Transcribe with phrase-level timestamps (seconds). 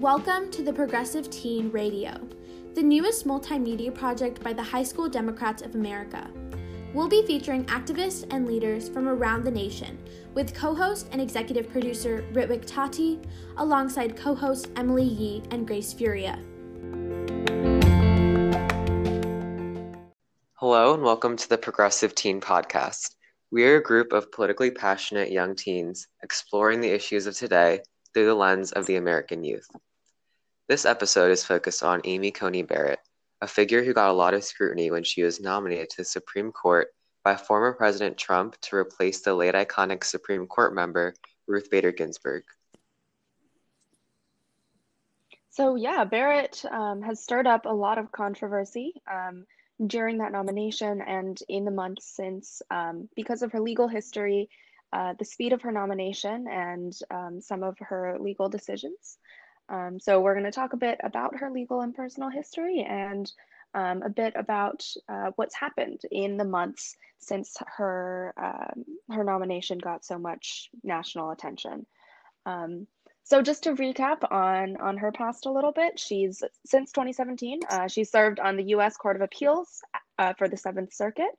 [0.00, 2.26] Welcome to the Progressive Teen Radio,
[2.72, 6.26] the newest multimedia project by the High School Democrats of America.
[6.94, 9.98] We'll be featuring activists and leaders from around the nation
[10.32, 13.20] with co host and executive producer Ritwik Tati,
[13.58, 16.38] alongside co host Emily Yi and Grace Furia.
[20.54, 23.16] Hello, and welcome to the Progressive Teen Podcast.
[23.50, 27.80] We are a group of politically passionate young teens exploring the issues of today
[28.14, 29.68] through the lens of the American youth.
[30.70, 33.00] This episode is focused on Amy Coney Barrett,
[33.40, 36.52] a figure who got a lot of scrutiny when she was nominated to the Supreme
[36.52, 41.12] Court by former President Trump to replace the late iconic Supreme Court member
[41.48, 42.44] Ruth Bader Ginsburg.
[45.48, 49.46] So, yeah, Barrett um, has stirred up a lot of controversy um,
[49.84, 54.48] during that nomination and in the months since um, because of her legal history
[54.92, 59.18] uh, the speed of her nomination and um, some of her legal decisions.
[59.70, 63.30] Um, so we're going to talk a bit about her legal and personal history and
[63.72, 69.78] um, a bit about uh, what's happened in the months since her um, her nomination
[69.78, 71.86] got so much national attention.
[72.46, 72.88] Um,
[73.22, 77.86] so just to recap on on her past a little bit, she's since 2017 uh,
[77.86, 78.96] she served on the U.S.
[78.96, 79.82] Court of Appeals
[80.18, 81.30] uh, for the Seventh Circuit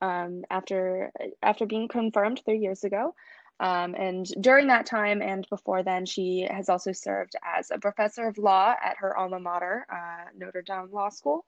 [0.00, 3.14] um, after after being confirmed three years ago.
[3.60, 8.26] Um, and during that time and before then, she has also served as a professor
[8.26, 11.44] of law at her alma mater, uh, Notre Dame Law School.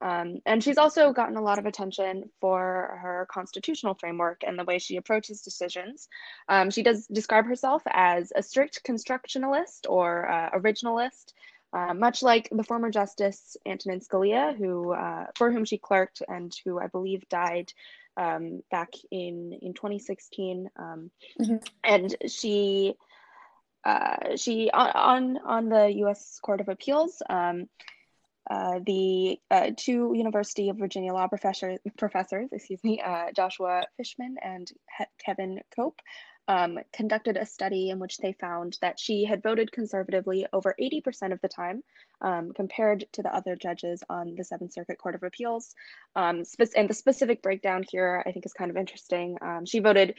[0.00, 4.64] Um, and she's also gotten a lot of attention for her constitutional framework and the
[4.64, 6.08] way she approaches decisions.
[6.48, 11.34] Um, she does describe herself as a strict constructionalist or uh, originalist,
[11.72, 16.52] uh, much like the former Justice Antonin Scalia, who uh, for whom she clerked and
[16.64, 17.72] who I believe died
[18.16, 21.10] um, back in in 2016, um,
[21.40, 21.56] mm-hmm.
[21.84, 22.94] and she
[23.84, 26.38] uh, she on on the U.S.
[26.42, 27.22] Court of Appeals.
[27.28, 27.68] Um,
[28.50, 33.00] uh, the uh, two University of Virginia law professor, professors, excuse me,
[33.36, 36.00] Joshua Fischman and he- Kevin Cope,
[36.48, 41.32] um, conducted a study in which they found that she had voted conservatively over 80%
[41.32, 41.82] of the time
[42.20, 45.74] um, compared to the other judges on the Seventh Circuit Court of Appeals.
[46.16, 46.42] Um,
[46.76, 49.38] and the specific breakdown here I think is kind of interesting.
[49.40, 50.14] Um, she voted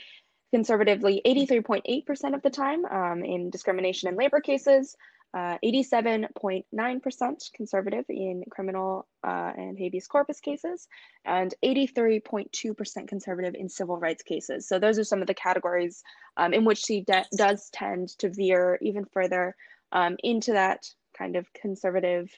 [0.54, 4.96] conservatively 83.8% of the time um, in discrimination and labor cases,
[5.34, 10.88] 87.9% uh, conservative in criminal uh, and habeas corpus cases,
[11.26, 14.68] and 83.2% conservative in civil rights cases.
[14.68, 16.04] So, those are some of the categories
[16.38, 19.56] um, in which she de- does tend to veer even further
[19.92, 20.86] um, into that
[21.18, 22.30] kind of conservative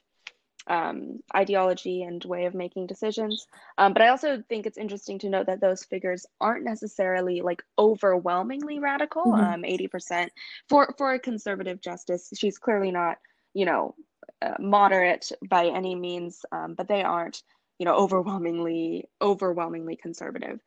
[0.68, 3.48] um, ideology and way of making decisions.
[3.78, 7.64] Um, but I also think it's interesting to note that those figures aren't necessarily like
[7.78, 9.26] overwhelmingly radical.
[9.26, 9.54] Mm-hmm.
[9.54, 10.30] Um, 80%
[10.70, 13.18] for for a conservative justice, she's clearly not,
[13.54, 13.96] you know,
[14.42, 17.44] uh, moderate by any means, um, but they aren't,
[17.78, 20.60] you know, overwhelmingly overwhelmingly conservative.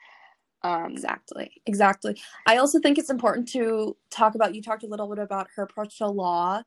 [0.63, 2.21] Um, exactly, exactly.
[2.47, 4.55] I also think it's important to talk about.
[4.55, 6.63] You talked a little bit about her approach to law.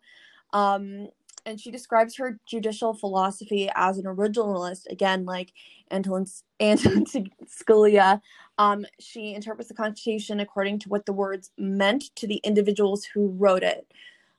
[0.54, 1.08] Um,
[1.46, 4.90] and she describes her judicial philosophy as an originalist.
[4.90, 5.54] Again like
[5.92, 6.26] antonin,
[6.60, 8.22] antonin scalia
[8.58, 13.30] um, she interprets the constitution according to what the words meant to the individuals who
[13.30, 13.92] wrote it.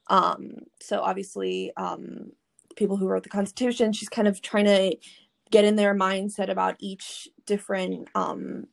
[0.08, 2.32] Um, so obviously um,
[2.76, 4.96] people who wrote the constitution she's kind of trying to
[5.50, 8.66] get in their mindset about each different um,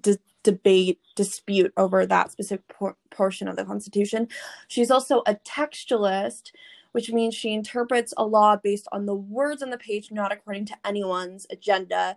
[0.00, 4.28] de- debate dispute over that specific por- portion of the constitution.
[4.68, 6.52] She's also a textualist
[6.92, 10.66] which means she interprets a law based on the words on the page, not according
[10.66, 12.16] to anyone's agenda.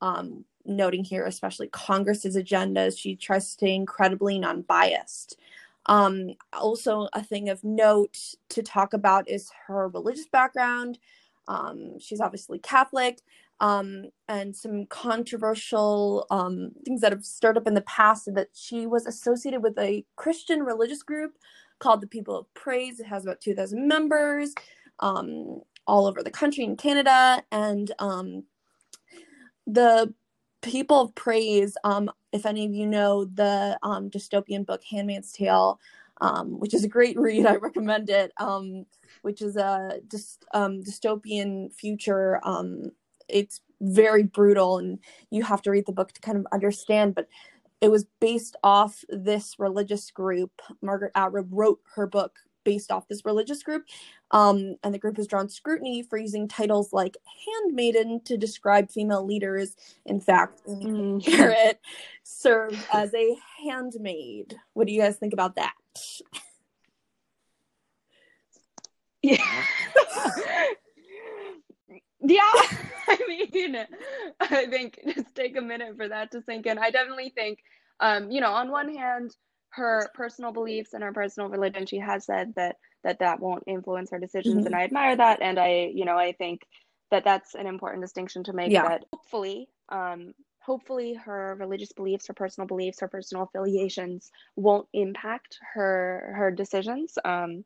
[0.00, 5.36] Um, noting here, especially Congress's agendas, she tries to stay incredibly non biased.
[5.86, 10.98] Um, also, a thing of note to talk about is her religious background.
[11.48, 13.20] Um, she's obviously Catholic,
[13.60, 18.86] um, and some controversial um, things that have stirred up in the past that she
[18.86, 21.38] was associated with a Christian religious group
[21.82, 23.00] called the People of Praise.
[23.00, 24.54] It has about 2,000 members
[25.00, 27.42] um, all over the country in Canada.
[27.50, 28.44] And um,
[29.66, 30.14] the
[30.62, 35.80] People of Praise, um, if any of you know the um, dystopian book Handmaid's Tale,
[36.20, 38.86] um, which is a great read, I recommend it, um,
[39.22, 40.18] which is a dy-
[40.54, 42.38] dystopian future.
[42.44, 42.92] Um,
[43.28, 45.00] it's very brutal, and
[45.30, 47.16] you have to read the book to kind of understand.
[47.16, 47.26] But
[47.82, 50.52] it was based off this religious group.
[50.80, 53.84] Margaret Atwood wrote her book based off this religious group.
[54.30, 59.26] Um, and the group has drawn scrutiny for using titles like handmaiden to describe female
[59.26, 59.74] leaders.
[60.06, 61.74] In fact, mm.
[62.22, 64.54] Served as a handmaid.
[64.74, 65.74] What do you guys think about that?
[69.22, 69.64] Yeah.
[72.22, 72.52] yeah.
[73.08, 73.76] I mean,
[74.40, 76.78] I think just take a minute for that to sink in.
[76.78, 77.58] I definitely think,
[78.00, 79.34] um, you know, on one hand,
[79.70, 84.10] her personal beliefs and her personal religion, she has said that that that won't influence
[84.10, 84.66] her decisions, mm-hmm.
[84.66, 85.42] and I admire that.
[85.42, 86.62] And I, you know, I think
[87.10, 88.70] that that's an important distinction to make.
[88.70, 88.88] Yeah.
[88.88, 95.58] That hopefully, um, hopefully, her religious beliefs, her personal beliefs, her personal affiliations won't impact
[95.74, 97.18] her her decisions.
[97.24, 97.64] Um,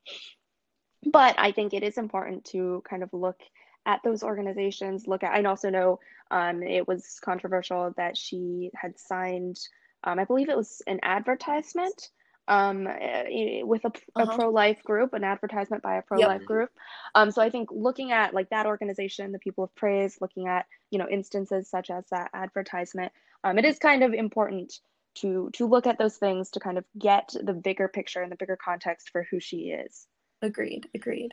[1.04, 3.38] but I think it is important to kind of look
[3.86, 5.06] at those organizations.
[5.06, 5.32] Look at.
[5.32, 6.00] I also know
[6.30, 9.58] um, it was controversial that she had signed.
[10.04, 12.10] Um, I believe it was an advertisement
[12.48, 14.32] um, eh, with a, uh-huh.
[14.32, 16.46] a pro life group, an advertisement by a pro life yep.
[16.46, 16.70] group.
[17.14, 20.66] Um, so I think looking at like that organization, the People of Praise, looking at
[20.90, 23.12] you know instances such as that advertisement,
[23.44, 24.80] um, it is kind of important
[25.16, 28.36] to to look at those things to kind of get the bigger picture and the
[28.36, 30.06] bigger context for who she is.
[30.42, 30.88] Agreed.
[30.94, 31.32] Agreed.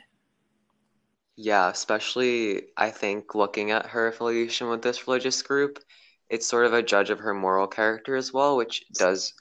[1.36, 5.80] Yeah, especially I think looking at her affiliation with this religious group,
[6.30, 9.34] it's sort of a judge of her moral character as well, which does,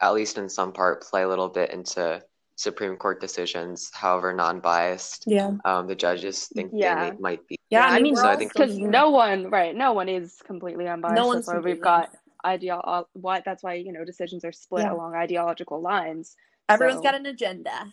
[0.00, 2.22] at least in some part, play a little bit into
[2.56, 5.24] Supreme Court decisions, however non-biased.
[5.26, 5.52] Yeah.
[5.64, 7.04] Um, the judges think yeah.
[7.04, 7.58] they may, might be.
[7.70, 9.74] Yeah, I mean, so I think because no one, right?
[9.74, 11.16] No one is completely unbiased.
[11.16, 12.10] No one's that's why we've got
[12.44, 13.06] ideal.
[13.14, 14.92] Why that's why you know decisions are split yeah.
[14.92, 16.36] along ideological lines.
[16.68, 17.02] Everyone's so.
[17.02, 17.92] got an agenda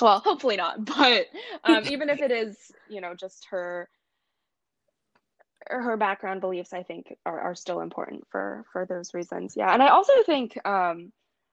[0.00, 1.26] well hopefully not but
[1.64, 2.56] um, even if it is
[2.88, 3.88] you know just her
[5.68, 9.82] her background beliefs i think are, are still important for for those reasons yeah and
[9.82, 11.12] i also think um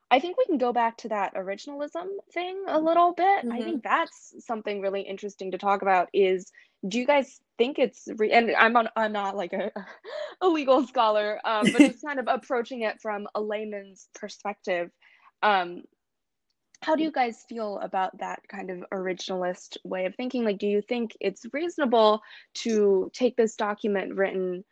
[0.10, 3.52] i think we can go back to that originalism thing a little bit mm-hmm.
[3.52, 6.52] i think that's something really interesting to talk about is
[6.88, 9.72] do you guys think it's re- and i'm on i'm not like a,
[10.42, 14.90] a legal scholar um, but just kind of approaching it from a layman's perspective
[15.44, 15.84] um,
[16.84, 20.68] how do you guys feel about that kind of originalist way of thinking like do
[20.68, 22.22] you think it's reasonable
[22.54, 24.64] to take this document written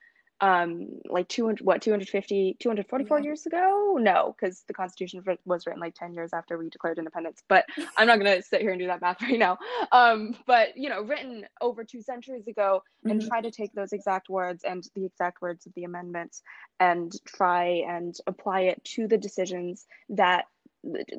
[0.42, 3.24] um like 200 what 250 244 yeah.
[3.24, 7.42] years ago no because the constitution was written like 10 years after we declared independence
[7.48, 7.66] but
[7.98, 9.57] i'm not going to sit here and do that math right now
[9.94, 13.30] um but you know written over two centuries ago and mm-hmm.
[13.30, 16.42] try to take those exact words and the exact words of the amendments
[16.81, 20.46] and try and apply it to the decisions that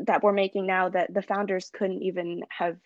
[0.04, 2.76] that we're making now that the founders couldn't even have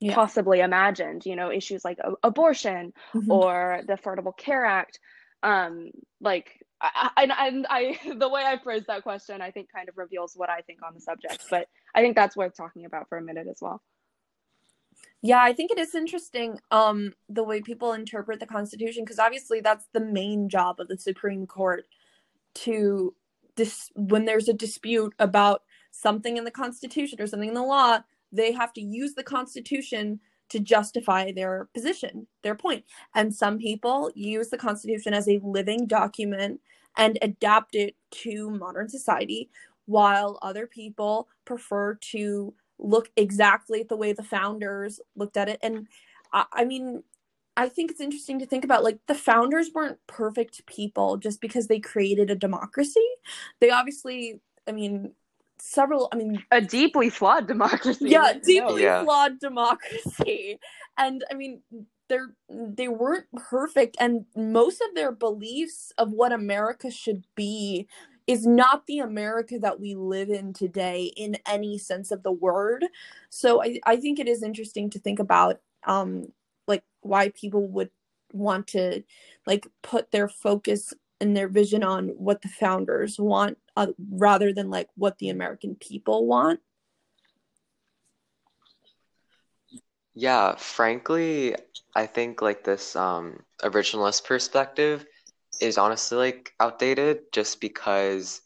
[0.00, 0.14] yeah.
[0.14, 3.30] possibly imagined you know issues like abortion mm-hmm.
[3.30, 5.00] or the affordable care act
[5.42, 5.90] um
[6.20, 10.34] like I, and I, the way I phrased that question, I think kind of reveals
[10.36, 11.46] what I think on the subject.
[11.50, 13.82] But I think that's worth talking about for a minute as well.
[15.20, 19.60] Yeah, I think it is interesting um, the way people interpret the Constitution because obviously
[19.60, 21.84] that's the main job of the Supreme Court
[22.54, 23.14] to
[23.56, 28.00] this when there's a dispute about something in the Constitution or something in the law,
[28.32, 30.20] they have to use the Constitution
[30.50, 32.84] to justify their position, their point.
[33.14, 36.60] And some people use the Constitution as a living document
[36.96, 39.50] and adapt it to modern society,
[39.86, 45.58] while other people prefer to look exactly at the way the founders looked at it.
[45.62, 45.86] And
[46.32, 47.02] I, I mean,
[47.56, 51.66] I think it's interesting to think about like the founders weren't perfect people just because
[51.66, 53.06] they created a democracy.
[53.60, 55.12] They obviously, I mean,
[55.60, 58.08] several i mean a deeply flawed democracy.
[58.08, 59.02] Yeah deeply yeah.
[59.04, 60.58] flawed democracy.
[60.96, 61.62] And i mean
[62.08, 63.96] they're they weren't perfect.
[64.00, 67.86] And most of their beliefs of what america should be
[68.26, 72.84] is not the america that we live in today in any sense of the word.
[73.30, 76.32] So i, I think it is interesting to think about um
[76.66, 77.90] like why people would
[78.32, 79.02] want to
[79.46, 84.70] like put their focus and their vision on what the founders want uh, rather than
[84.70, 86.60] like what the American people want.
[90.14, 91.54] Yeah, frankly,
[91.94, 95.06] I think like this um, originalist perspective
[95.60, 98.40] is honestly like outdated just because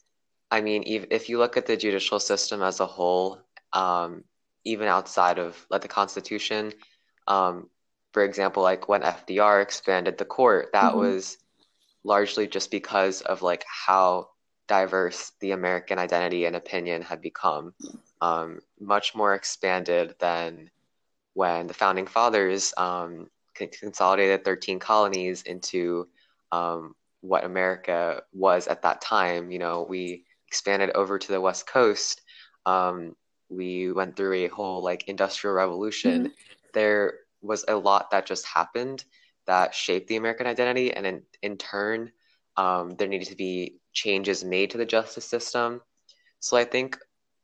[0.53, 3.39] I mean, if, if you look at the judicial system as a whole,
[3.73, 4.23] um,
[4.63, 6.73] even outside of like the Constitution,
[7.27, 7.69] um,
[8.11, 10.99] for example, like when FDR expanded the court, that mm-hmm.
[10.99, 11.39] was
[12.03, 14.29] largely just because of like how
[14.67, 17.73] diverse the American identity and opinion had become,
[18.21, 20.69] um, much more expanded than
[21.33, 26.07] when the founding fathers um, consolidated 13 colonies into
[26.51, 29.51] um, what America was at that time.
[29.51, 32.21] You know, we expanded over to the West Coast.
[32.65, 33.15] Um,
[33.49, 36.25] we went through a whole like industrial revolution.
[36.25, 36.33] Mm-hmm.
[36.73, 39.03] There was a lot that just happened
[39.47, 42.11] that shaped the American identity, and in, in turn,
[42.57, 45.81] um, there needed to be changes made to the justice system.
[46.39, 46.97] So I think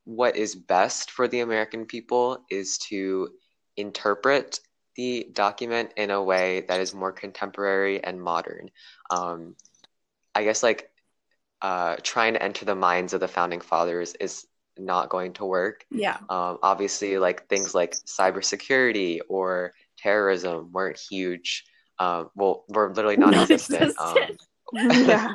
[0.06, 3.30] what is best for the American people is to
[3.78, 4.60] interpret
[4.96, 8.70] the document in a way that is more contemporary and modern.
[9.10, 9.56] Um,
[10.36, 10.90] I guess like
[11.62, 14.46] uh, trying to enter the minds of the founding fathers is
[14.78, 15.86] not going to work.
[15.92, 16.18] Yeah.
[16.30, 21.66] Um, obviously, like things like cybersecurity or terrorism weren't huge.
[22.00, 23.94] Um, well, were literally non-existent.
[24.00, 24.16] Um,
[24.74, 25.34] Yeah.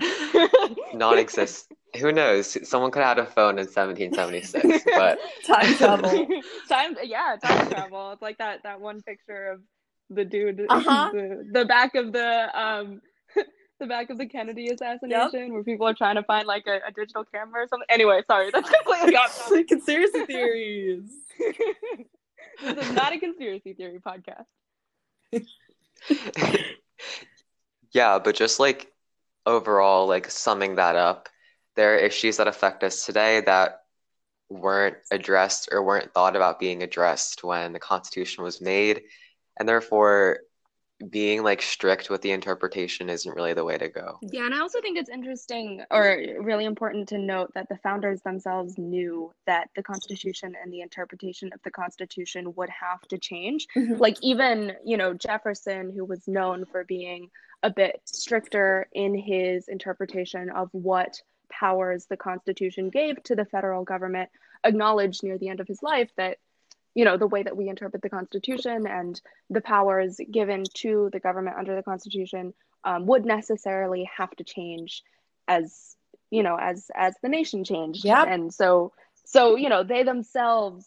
[0.94, 1.72] non-exist.
[1.98, 2.56] Who knows?
[2.68, 6.26] Someone could have had a phone in 1776, but Time travel.
[6.68, 8.12] time, yeah, time travel.
[8.12, 9.60] It's like that that one picture of
[10.10, 11.10] the dude, Uh-huh.
[11.12, 13.00] the, the back of the um,
[13.80, 16.92] the back of the Kennedy assassination, where people are trying to find like a, a
[16.92, 17.86] digital camera or something.
[17.90, 19.66] Anyway, sorry, that's completely off topic.
[19.66, 21.10] Conspiracy theories.
[22.62, 24.44] this is not a conspiracy theory podcast.
[27.92, 28.92] Yeah, but just like
[29.46, 31.28] overall, like summing that up,
[31.76, 33.80] there are issues that affect us today that
[34.48, 39.02] weren't addressed or weren't thought about being addressed when the Constitution was made,
[39.58, 40.40] and therefore
[41.10, 44.18] being like strict with the interpretation isn't really the way to go.
[44.22, 48.22] Yeah, and I also think it's interesting or really important to note that the founders
[48.22, 53.66] themselves knew that the Constitution and the interpretation of the Constitution would have to change.
[53.74, 53.98] Mhm.
[53.98, 57.30] Like, even, you know, Jefferson, who was known for being
[57.62, 61.20] a bit stricter in his interpretation of what
[61.50, 64.30] powers the Constitution gave to the federal government,
[64.64, 66.38] acknowledged near the end of his life that
[66.94, 69.20] you know the way that we interpret the constitution and
[69.50, 75.02] the powers given to the government under the constitution um, would necessarily have to change
[75.48, 75.96] as
[76.30, 78.28] you know as as the nation changed Yep.
[78.28, 78.92] and so
[79.24, 80.86] so you know they themselves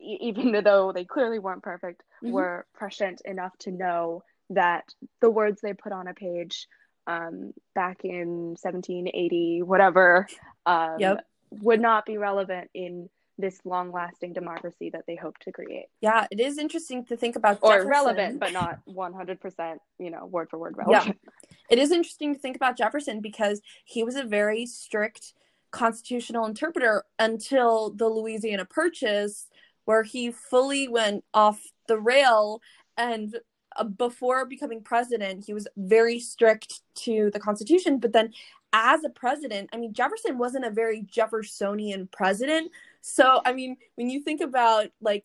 [0.00, 2.32] e- even though they clearly weren't perfect Mhm.
[2.32, 4.84] were prescient enough to know that
[5.20, 6.66] the words they put on a page
[7.06, 10.26] um, back in 1780 whatever
[10.66, 11.26] um, Yep.
[11.62, 13.08] would not be relevant in
[13.40, 17.60] this long-lasting democracy that they hope to create Yeah, it is interesting to think about
[17.62, 17.86] Jefferson.
[17.86, 21.30] or relevant but not 100% you know word for word relevant Yeah.
[21.70, 25.34] It is interesting to think about Jefferson because he was a very strict
[25.70, 29.46] constitutional interpreter until the Louisiana Purchase,
[29.84, 32.60] where he fully went off the rail.
[32.96, 33.36] And
[33.76, 37.98] uh, before becoming president, he was very strict to the Constitution.
[37.98, 38.32] But then,
[38.72, 42.70] as a president, I mean, Jefferson wasn't a very Jeffersonian president.
[43.00, 45.24] So, I mean, when you think about like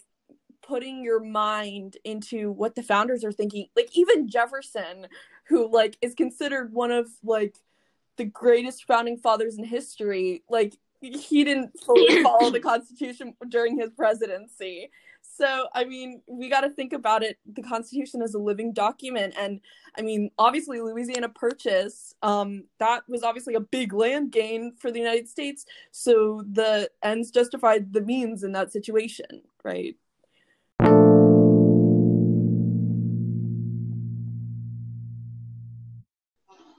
[0.61, 5.07] putting your mind into what the founders are thinking, like even Jefferson
[5.47, 7.55] who like is considered one of like
[8.17, 10.75] the greatest founding fathers in history like
[11.11, 14.89] he didn't fully follow the constitution during his presidency.
[15.21, 17.37] So i mean we got to think about it.
[17.45, 19.59] The constitution is a living document and
[19.97, 24.99] i mean obviously louisiana purchase um that was obviously a big land gain for the
[24.99, 29.97] united states so the ends justified the means in that situation right?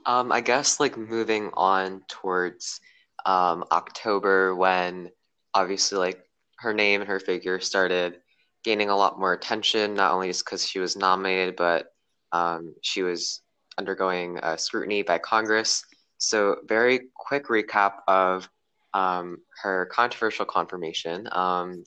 [0.07, 2.79] Um, I guess like moving on towards
[3.27, 5.11] um, October when
[5.53, 6.23] obviously like
[6.59, 8.21] her name and her figure started
[8.63, 11.93] gaining a lot more attention, not only just because she was nominated, but
[12.31, 13.41] um, she was
[13.77, 15.85] undergoing uh, scrutiny by Congress.
[16.17, 18.49] So, very quick recap of
[18.93, 21.29] um, her controversial confirmation.
[21.31, 21.83] Um,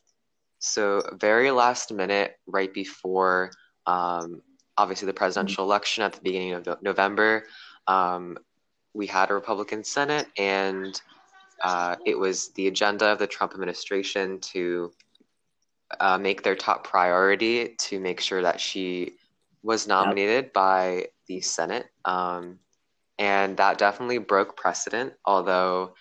[0.61, 3.51] so, very last minute, right before
[3.87, 4.41] um,
[4.77, 7.45] obviously the presidential election at the beginning of November,
[7.89, 8.39] um,
[8.95, 11.01] we had a Republican Senate, and
[11.63, 14.93] uh, it was the agenda of the Trump administration to
[15.99, 19.15] uh, make their top priority to make sure that she
[19.63, 21.87] was nominated by the Senate.
[22.05, 22.59] Um,
[23.19, 25.95] and that definitely broke precedent, although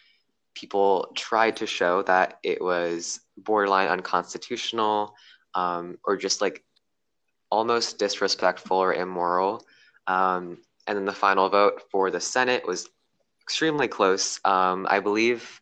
[0.56, 5.14] people tried to show that it was borderline unconstitutional
[5.56, 6.64] um, or just like
[7.52, 9.66] almost disrespectful or immoral.
[10.08, 12.90] Um, and then the final vote for the Senate was
[13.50, 14.40] extremely close.
[14.46, 15.60] Um, I believe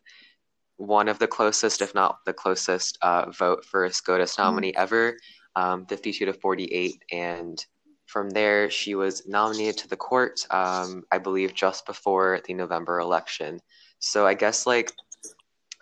[0.76, 5.16] one of the closest, if not the closest, uh, vote for a SCOTUS nominee ever,
[5.56, 7.02] um, 52 to 48.
[7.10, 7.64] And
[8.06, 13.00] from there, she was nominated to the court, um, I believe, just before the November
[13.00, 13.58] election.
[14.00, 14.92] So I guess like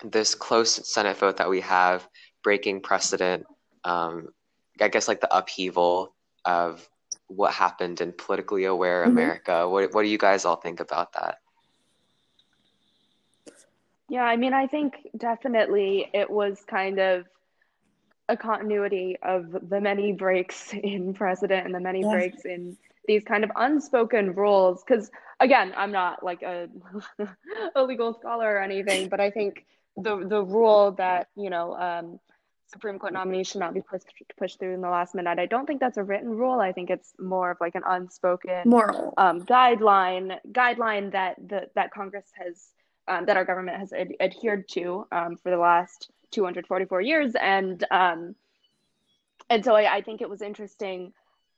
[0.04, 2.08] this close Senate vote that we have,
[2.44, 3.46] breaking precedent,
[3.82, 4.28] um,
[4.80, 6.88] I guess like the upheaval of
[7.26, 9.10] what happened in politically aware Mhm.
[9.10, 9.68] America.
[9.68, 11.38] What what do you guys all think about that?
[14.08, 17.26] Yeah, I mean, I think definitely it was kind of
[18.28, 23.44] a continuity of the many breaks in precedent and the many breaks in these kind
[23.44, 24.82] of unspoken rules.
[24.86, 25.10] Because
[25.40, 26.68] again, I'm not like a
[27.74, 29.64] a legal scholar or anything, but I think
[29.96, 32.20] the the rule that you know um,
[32.68, 35.38] Supreme Court nominee should not be pushed pushed through in the last minute.
[35.38, 36.60] I don't think that's a written rule.
[36.60, 41.92] I think it's more of like an unspoken moral um, guideline guideline that the that
[41.92, 42.72] Congress has
[43.08, 47.84] um, that our government has ad- adhered to um, for the last 244 years, and
[47.90, 48.34] um,
[49.48, 51.12] and so I, I think it was interesting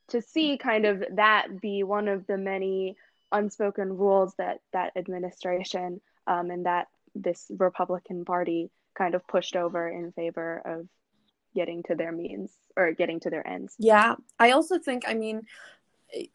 [0.08, 2.96] to see kind of that be one of the many
[3.32, 9.88] unspoken rules that that administration um, and that this Republican Party kind of pushed over
[9.88, 10.88] in favor of
[11.54, 13.74] getting to their means or getting to their ends.
[13.78, 14.16] Yeah.
[14.38, 15.42] I also think, I mean,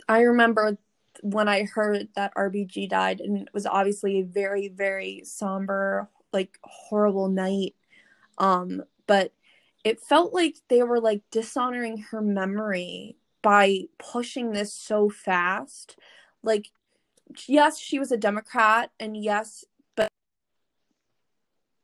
[0.07, 0.77] I remember
[1.23, 6.59] when I heard that RBG died, and it was obviously a very, very somber, like
[6.63, 7.75] horrible night.
[8.37, 9.33] Um, but
[9.85, 15.97] it felt like they were like dishonoring her memory by pushing this so fast.
[16.43, 16.69] Like,
[17.47, 19.63] yes, she was a Democrat, and yes,
[19.95, 20.09] but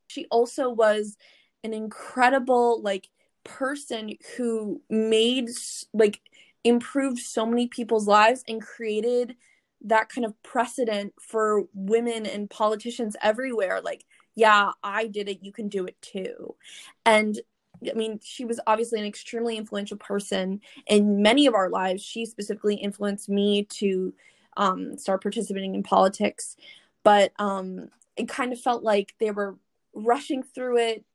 [0.07, 1.15] she also was
[1.63, 3.09] an incredible, like,
[3.45, 5.49] person who made
[5.93, 6.19] like
[6.63, 9.35] improved so many people's lives and created
[9.81, 13.81] that kind of precedent for women and politicians everywhere.
[13.81, 15.43] Like yeah i did it.
[15.43, 16.55] You can do it too.
[17.05, 17.39] And
[17.89, 22.03] i mean she was obviously an extremely influential person in many of our lives.
[22.03, 24.13] She specifically influenced me to
[24.57, 26.57] um, start participating in politics.
[27.03, 29.57] But um, it kind of felt like they were
[29.93, 31.05] rushing through it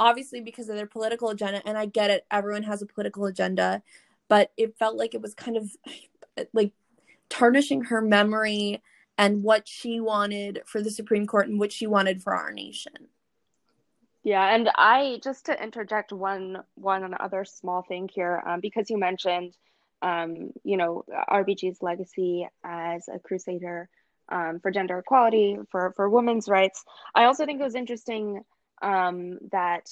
[0.00, 1.60] obviously because of their political agenda.
[1.66, 2.24] And i get it.
[2.30, 3.82] Everyone has a political agenda
[4.28, 5.70] but it felt like it was kind of
[6.52, 6.72] like
[7.28, 8.82] tarnishing her memory
[9.16, 13.08] and what she wanted for the supreme court and what she wanted for our nation.
[14.22, 18.98] Yeah and i just to interject one one other small thing here um, because you
[18.98, 19.54] mentioned
[20.02, 23.88] um, you know rbg's legacy as a crusader
[24.28, 26.84] um, for gender equality for for women's rights.
[27.14, 28.42] I also think it was interesting
[28.82, 29.88] um, that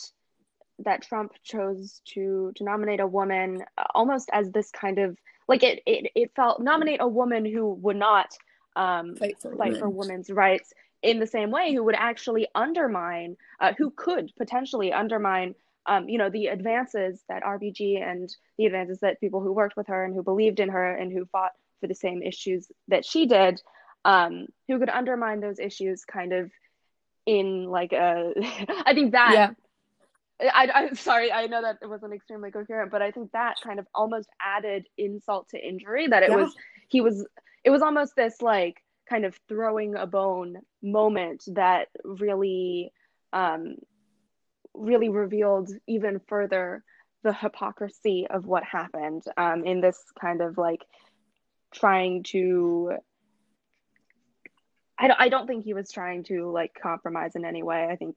[0.81, 5.17] that Trump chose to to nominate a woman uh, almost as this kind of
[5.49, 8.37] like it it, it felt nominate a woman who would not
[8.75, 13.37] um, fight, for, fight for women's rights in the same way who would actually undermine
[13.61, 15.55] uh, who could potentially undermine
[15.87, 19.87] um, you know the advances that RBG and the advances that people who worked with
[19.87, 23.27] her and who believed in her and who fought for the same issues that she
[23.27, 23.61] did
[24.05, 26.51] um, who could undermine those issues kind of
[27.25, 28.33] in like a
[28.87, 29.51] i think that yeah
[30.41, 33.79] I, I'm sorry, I know that it wasn't extremely coherent, but I think that kind
[33.79, 36.09] of almost added insult to injury.
[36.09, 36.37] That it Yeah.
[36.37, 36.55] was,
[36.89, 37.27] he was,
[37.65, 42.93] it was almost this like kind of throwing a bone moment that really,
[43.33, 43.77] um,
[44.75, 46.83] really revealed even further
[47.23, 50.85] the hypocrisy of what happened um, in this kind of like
[51.75, 52.93] trying to
[54.99, 57.87] I don't, I don't think he was trying to like compromise in any way.
[57.91, 58.17] I think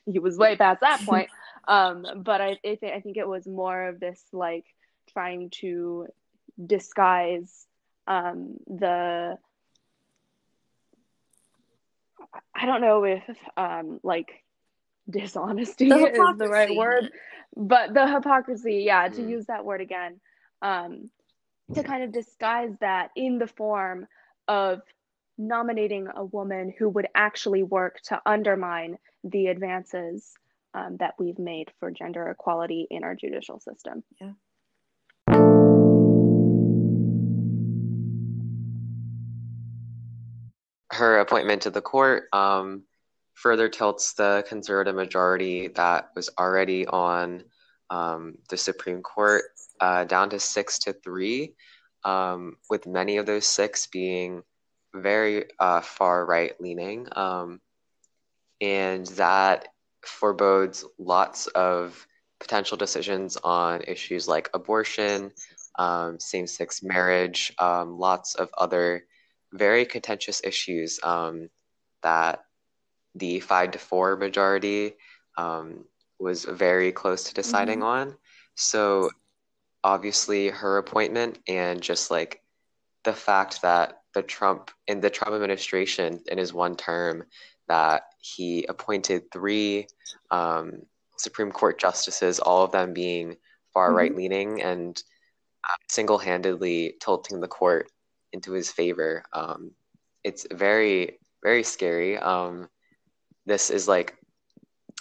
[0.06, 1.28] he was way past that point.
[1.68, 4.64] Um, but I, I, th- I think it was more of this like
[5.12, 6.06] trying to
[6.64, 7.66] disguise
[8.08, 9.36] um, the.
[12.54, 13.22] I don't know if
[13.58, 14.42] um, like
[15.08, 17.10] dishonesty The is the right word,
[17.56, 19.28] but the hypocrisy, yeah, to Mm.
[19.28, 20.18] use that word again,
[20.62, 21.10] um,
[21.74, 24.06] to kind of disguise that in the form
[24.48, 24.80] of
[25.40, 30.32] nominating a woman who would actually work to undermine the advances
[30.74, 34.04] um, that we've made for gender equality in our judicial system.
[34.20, 34.32] Yeah.
[40.92, 42.82] her appointment to the court um,
[43.32, 47.42] further tilts the conservative majority that was already on
[47.88, 49.44] um, the Supreme Court
[49.80, 51.54] uh, down to six to three,
[52.04, 54.42] um, with many of those six being
[54.94, 57.06] very uh, far right leaning.
[57.12, 57.60] Um,
[58.60, 59.68] and that
[60.04, 62.06] forebodes lots of
[62.38, 65.30] potential decisions on issues like abortion,
[65.78, 69.04] um, same sex marriage, um, lots of other
[69.52, 71.48] very contentious issues um,
[72.02, 72.40] that
[73.14, 74.94] the five to four majority
[75.36, 75.84] um,
[76.18, 78.16] was very close to deciding on.
[78.54, 79.10] So,
[79.82, 82.42] obviously, her appointment and just like
[83.04, 87.24] the fact that the Trump in the Trump administration in his one term
[87.68, 89.86] that he appointed three
[90.30, 90.82] um,
[91.16, 93.36] Supreme Court justices, all of them being
[93.72, 95.00] far right leaning and
[95.68, 97.90] uh, single handedly tilting the court
[98.32, 99.22] into his favor.
[99.32, 99.72] Um,
[100.24, 102.18] it's very, very scary.
[102.18, 102.68] Um,
[103.46, 104.16] this is like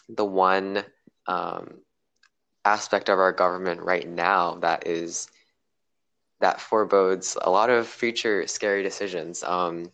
[0.09, 0.83] the one
[1.27, 1.79] um,
[2.65, 5.29] aspect of our government right now that is
[6.41, 9.43] that forebodes a lot of future scary decisions.
[9.43, 9.91] Um,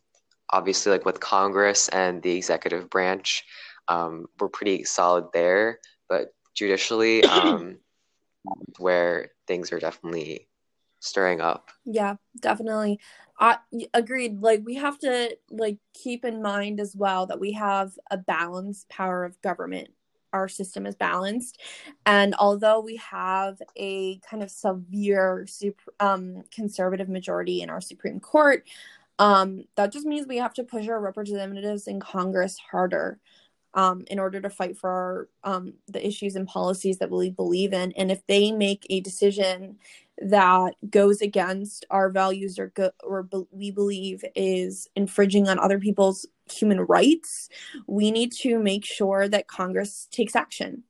[0.51, 3.43] obviously, like with Congress and the executive branch,
[3.87, 5.79] um, we're pretty solid there.
[6.07, 7.77] But judicially, um,
[8.77, 10.47] where things are definitely
[10.99, 11.71] stirring up.
[11.85, 12.99] Yeah, definitely.
[13.39, 13.57] I
[13.93, 14.41] agreed.
[14.41, 18.89] Like we have to like keep in mind as well that we have a balanced
[18.89, 19.89] power of government.
[20.35, 21.61] Our system is balanced,
[22.05, 25.47] and although we have a kind of severe
[25.99, 28.59] um, conservative majority in our Supreme Court,
[29.17, 33.19] um, that just means we have to push our representatives in Congress harder
[33.75, 37.73] um, in order to fight for our, um, the issues and policies that we believe
[37.73, 37.91] in.
[37.93, 39.77] And if they make a decision
[40.17, 45.79] that goes against our values or go- or be- we believe is infringing on other
[45.79, 47.49] people's human rights,
[47.87, 50.83] we need to make sure that Congress takes action.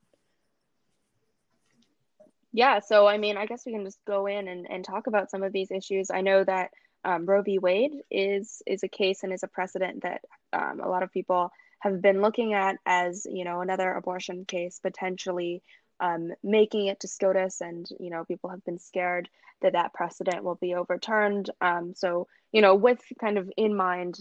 [2.51, 5.29] Yeah, so I mean, I guess we can just go in and, and talk about
[5.29, 6.09] some of these issues.
[6.09, 6.71] I know that
[7.03, 7.59] um, Roe v.
[7.59, 10.21] Wade is is a case and is a precedent that
[10.53, 14.79] um, a lot of people have been looking at as you know another abortion case
[14.81, 15.61] potentially
[15.99, 19.29] um, making it to SCOTUS, and you know people have been scared
[19.61, 21.49] that that precedent will be overturned.
[21.61, 24.17] Um, so you know, with kind of in mind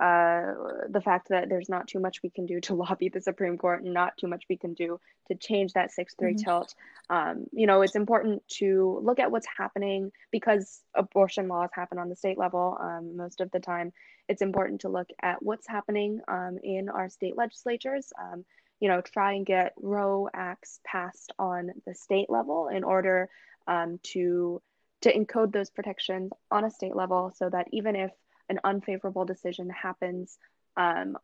[0.00, 0.54] uh,
[0.88, 3.82] the fact that there's not too much we can do to lobby the Supreme Court,
[3.82, 6.44] and not too much we can do to change that six three mm-hmm.
[6.44, 6.74] tilt.
[7.10, 12.08] Um, you know, it's important to look at what's happening because abortion laws happen on
[12.08, 13.92] the state level um, most of the time.
[14.28, 18.12] It's important to look at what's happening um, in our state legislatures.
[18.20, 18.44] Um,
[18.80, 23.28] you know, try and get Roe acts passed on the state level in order
[23.66, 24.62] um, to
[25.00, 28.10] to encode those protections on a state level, so that even if
[28.48, 30.38] an unfavorable decision happens
[30.76, 31.16] um,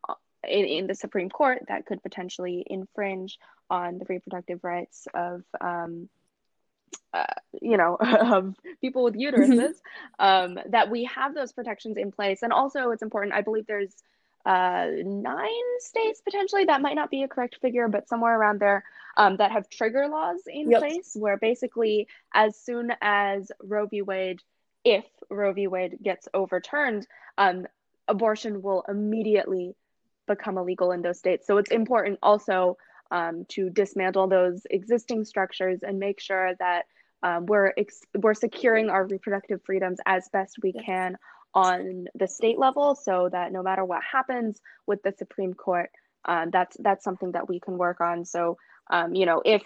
[0.46, 3.38] in, in, the Supreme Court that could potentially infringe
[3.70, 6.08] on the reproductive rights of, um,
[7.12, 7.24] uh,
[7.62, 9.74] you know, of people with uteruses,
[10.18, 12.42] um, that we have those protections in place.
[12.42, 13.94] And also, it's important, I believe there's
[14.44, 18.84] uh, nine states potentially, that might not be a correct figure, but somewhere around there,
[19.16, 20.80] um, that have trigger laws in yep.
[20.80, 24.02] place where basically, as soon as Roe v.
[24.02, 24.42] Wade
[24.84, 25.66] if Roe v.
[25.66, 27.06] Wade gets overturned,
[27.38, 27.66] um,
[28.08, 29.74] abortion will immediately
[30.26, 31.46] become illegal in those states.
[31.46, 32.76] So it's important also
[33.10, 36.86] um, to dismantle those existing structures and make sure that
[37.22, 41.16] um, we're ex- we're securing our reproductive freedoms as best we can
[41.54, 45.90] on the state level, so that no matter what happens with the Supreme Court,
[46.24, 48.24] um, that's that's something that we can work on.
[48.24, 48.58] So
[48.90, 49.62] um, you know, if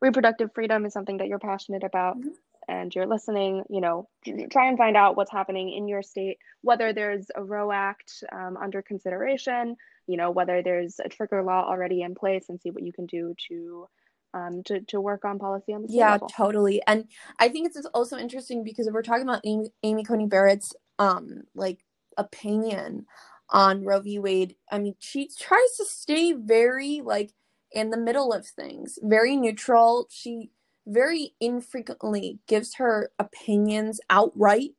[0.00, 2.30] reproductive freedom is something that you're passionate about, mm-hmm
[2.68, 4.08] and you're listening, you know,
[4.50, 8.56] try and find out what's happening in your state, whether there's a Roe Act um,
[8.56, 12.84] under consideration, you know, whether there's a trigger law already in place, and see what
[12.84, 13.88] you can do to
[14.32, 16.28] um, to, to work on policy on the yeah level.
[16.28, 16.80] totally.
[16.86, 17.06] And
[17.38, 21.42] i think it's also interesting because if we're talking about amy, amy coney barrett's um
[21.54, 21.84] like
[22.16, 23.06] opinion
[23.48, 24.18] on roe v.
[24.18, 27.32] Wade i mean she tries to stay very like
[27.72, 30.06] in the middle of things very neutral.
[30.10, 30.50] She
[30.86, 34.74] very infrequently gives her opinions outright,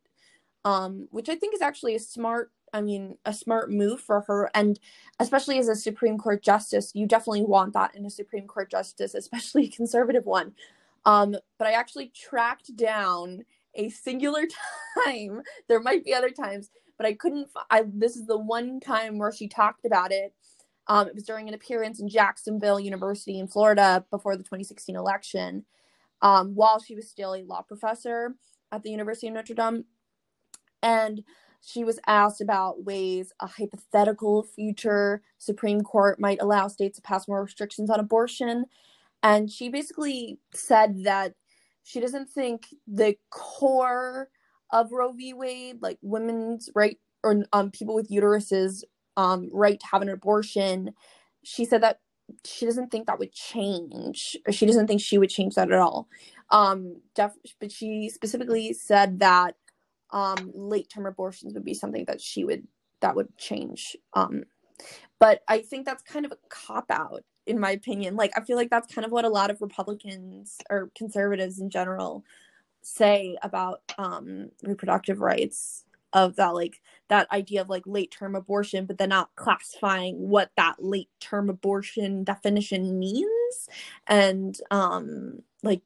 [0.66, 4.50] um, which I think is actually a smart, I mean, a smart move for her.
[4.54, 4.80] And
[5.20, 9.14] especially as a Supreme Court justice, you definitely want that in a Supreme Court justice,
[9.14, 10.54] especially a conservative one.
[11.06, 13.44] Um, but I actually tracked down
[13.76, 14.44] a singular
[15.06, 15.42] time.
[15.68, 17.50] There might be other times, but I couldn't.
[17.70, 20.34] I this is the one time where she talked about it.
[20.88, 25.66] Um, it was during an appearance in Jacksonville University in Florida before the 2016 election
[26.22, 28.36] um, while she was still a law professor
[28.72, 29.86] at the University of Notre Dame.
[30.84, 31.24] And
[31.62, 37.28] she was asked about ways a hypothetical future Supreme Court might allow states to pass
[37.28, 38.66] more restrictions on abortion.
[39.22, 41.36] And she basically said that
[41.84, 44.30] she doesn't think the core
[44.72, 45.34] of Roe v.
[45.34, 48.84] Wade, like women's right or um, people with uteruses
[49.18, 50.92] um, right to have an abortion,
[51.44, 52.00] she said that
[52.46, 55.80] she doesn't think that would change or she doesn't think she would change that at
[55.80, 56.08] all.
[56.50, 59.56] Um def- but she specifically said that
[60.12, 62.68] um late term abortions would be something that she would
[63.02, 63.96] that would change.
[64.14, 64.44] Um
[65.20, 68.16] but i think that's kind of a cop out in my opinion.
[68.16, 71.70] Like i feel like that's kind of what a lot of republicans or conservatives in
[71.70, 72.24] general
[72.82, 78.86] say about um reproductive rights of that like that idea of like late term abortion
[78.86, 83.70] but then not classifying what that late term abortion definition means.
[84.08, 85.82] And um like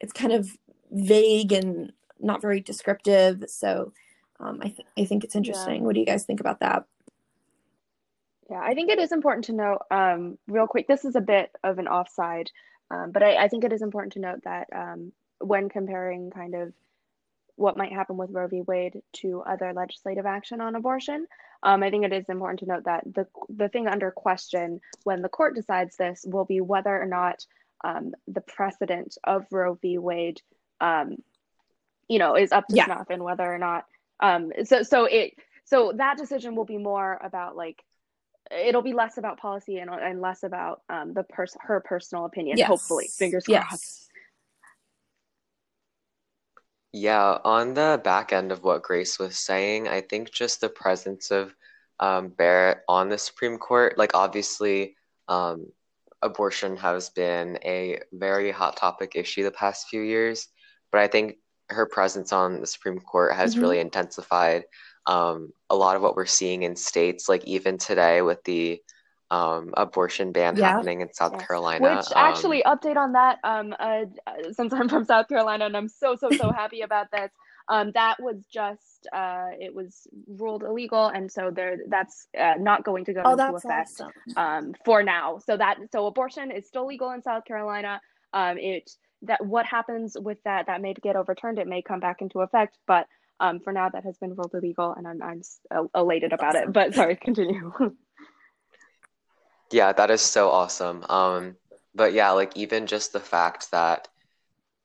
[0.00, 0.56] it's kind of
[0.90, 3.44] vague and not very descriptive.
[3.48, 3.92] So
[4.38, 5.76] um i, th- I think it's interesting.
[5.76, 5.82] Yeah.
[5.82, 6.84] what do you guys think about that?
[8.50, 11.50] Yeah i think it is important to note um real quick this is a bit
[11.62, 12.50] of an offside
[12.90, 16.54] um, but I, I think it is important to note that um when comparing kind
[16.54, 16.72] of
[17.60, 18.62] what might happen with Roe v.
[18.62, 21.26] Wade to other legislative action on abortion.
[21.62, 25.20] Um, I think it is important to note that the the thing under question when
[25.20, 27.44] the court decides this will be whether or not
[27.84, 29.98] um, the precedent of Roe v.
[29.98, 30.40] Wade,
[30.80, 31.22] um,
[32.08, 32.86] you know, is up to Yeah.
[32.86, 33.84] snuff and whether or not.
[34.20, 37.84] Um, so so it so that decision will be more about like
[38.50, 42.56] it'll be less about policy and, and less about um, the pers- her personal opinion.
[42.56, 42.68] Yes.
[42.68, 44.09] Hopefully, fingers crossed.
[46.92, 51.30] Yeah, on the back end of what Grace was saying, I think just the presence
[51.30, 51.54] of
[52.00, 54.96] um, Barrett on the Supreme Court, like obviously,
[55.28, 55.66] um,
[56.22, 60.48] abortion has been a very hot topic issue the past few years,
[60.90, 61.36] but I think
[61.70, 63.60] her presence on the Supreme Court has Mhm.
[63.62, 64.64] really intensified
[65.06, 68.82] um, a lot of what we're seeing in states, like even today with the
[69.30, 70.56] um, abortion ban Yeah.
[70.56, 71.46] happening in South Yes.
[71.46, 71.68] Carolina.
[71.78, 73.38] Which Um, actually, update on that.
[73.44, 77.08] Um, uh, uh, since I'm from South Carolina and I'm so so so happy about
[77.12, 77.30] this.
[77.68, 82.84] Um, that was just uh, it was ruled illegal, and so there that's uh, not
[82.84, 84.12] going to go Oh, into that's effect awesome.
[84.36, 85.38] um, for now.
[85.46, 88.00] So that so abortion is still legal in South Carolina.
[88.32, 88.90] Um, it
[89.22, 91.58] that what happens with that that may get overturned.
[91.58, 93.06] It may come back into effect, but
[93.40, 95.42] um, for now that has been ruled illegal, and I'm I'm
[95.94, 96.72] elated about it.
[96.72, 97.72] But sorry, continue.
[99.72, 101.04] Yeah, that is so awesome.
[101.08, 101.56] Um,
[101.94, 104.08] but yeah, like even just the fact that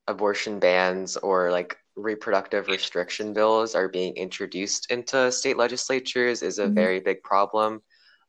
[0.07, 6.69] abortion bans or like reproductive restriction bills are being introduced into state legislatures is a
[6.69, 6.75] Mhm.
[6.75, 7.81] very big problem,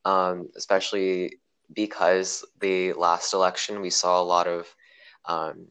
[0.04, 1.40] um, especially
[1.72, 4.74] because the last election we saw a lot of
[5.26, 5.68] um,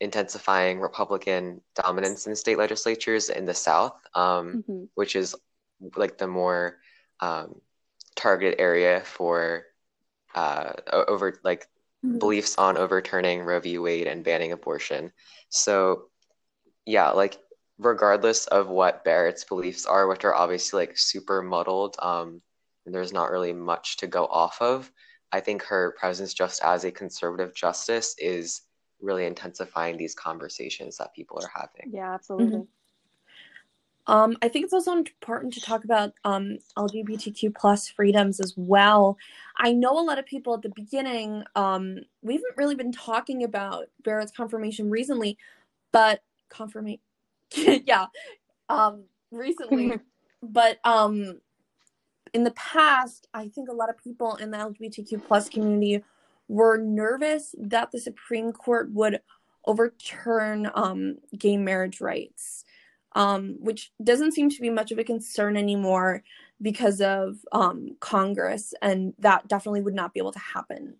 [0.00, 4.88] intensifying Republican dominance in state legislatures in the South, um, Mhm.
[4.94, 5.34] which is
[5.96, 6.78] like the more
[7.20, 7.60] um,
[8.16, 9.64] targeted area for
[10.34, 11.66] uh, over like
[12.04, 12.18] Mhm.
[12.20, 13.78] beliefs on overturning Roe v.
[13.78, 15.12] Wade and banning abortion.
[15.48, 16.10] So,
[16.86, 17.38] yeah, like
[17.78, 22.42] regardless of what Barrett's beliefs are, which are obviously like super muddled, um,
[22.86, 24.90] and there's not really much to go off of,
[25.32, 28.62] I think her presence just as a conservative justice is
[29.00, 31.90] really intensifying these conversations that people are having.
[31.92, 32.66] yeah, absolutely.
[34.06, 39.16] Um, I think it's also important to talk about um, LGBTQ plus freedoms as well.
[39.56, 43.44] I know a lot of people at the beginning, um, we haven't really been talking
[43.44, 45.38] about Barrett's confirmation recently,
[45.90, 47.00] but confirmation,
[47.56, 48.06] yeah,
[48.68, 49.98] um, recently,
[50.42, 51.40] but um,
[52.34, 56.04] in the past, I think a lot of people in the LGBTQ plus community
[56.48, 59.20] were nervous that the Supreme Court would
[59.64, 62.66] overturn um, gay marriage rights
[63.14, 66.22] um, which doesn't seem to be much of a concern anymore
[66.60, 70.96] because of um, Congress, and that definitely would not be able to happen.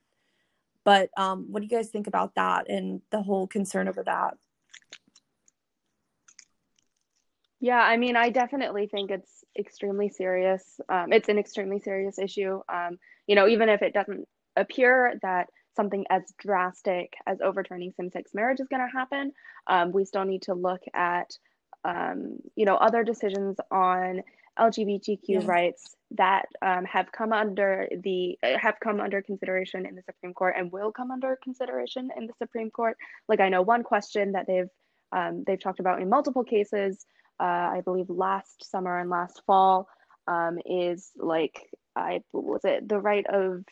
[0.84, 4.36] But um, what do you guys think about that and the whole concern over that?
[7.60, 10.62] Yeah, I mean, I definitely think it's extremely serious.
[10.90, 12.60] Um, it's an extremely serious issue.
[12.70, 18.32] Um, you know, even if it doesn't appear that something as drastic as overturning same-sex
[18.34, 19.32] marriage is going to happen,
[19.66, 21.30] um, we still need to look at,
[21.84, 24.22] um, you know, other decisions on
[24.58, 25.40] LGBTQ Yeah.
[25.44, 30.32] rights that um, have come under the uh, have come under consideration in the Supreme
[30.34, 32.96] Court and will come under consideration in the Supreme Court.
[33.28, 34.68] Like I know one question that they've
[35.12, 37.04] um, they've talked about in multiple cases
[37.40, 39.88] uh, I believe last summer and last fall,
[40.26, 41.58] um, is like
[41.96, 43.64] I was it the right of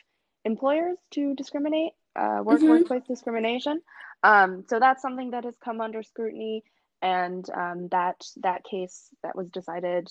[0.45, 2.69] employers to discriminate, uh, work Mhm.
[2.69, 3.81] workplace discrimination.
[4.23, 6.65] Um, so that's something that has come under scrutiny,
[7.03, 10.09] and um, that that case that was decided.